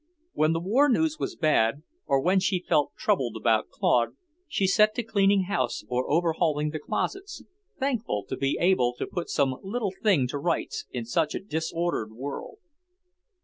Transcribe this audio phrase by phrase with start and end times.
[0.33, 4.15] When the war news was bad, or when she felt troubled about Claude,
[4.47, 7.43] she set to cleaning house or overhauling the closets,
[7.79, 12.13] thankful to be able to put some little thing to rights in such a disordered
[12.13, 12.57] world.